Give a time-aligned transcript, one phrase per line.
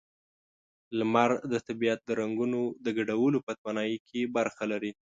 [0.97, 4.91] لمر د طبیعت د رنگونو د ګډولو په توانایۍ کې برخه لري.